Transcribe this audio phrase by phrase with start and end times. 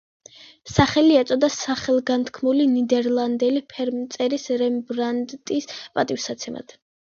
[0.75, 6.79] სახელი ეწოდა სახელგანთქმული ნიდერლანდელი ფერმწერის რემბრანდტის პატივსაცემად.